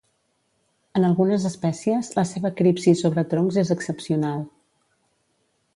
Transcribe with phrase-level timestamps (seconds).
[0.99, 4.45] En algunes espècies, la seva cripsi sobre troncs és excepcional.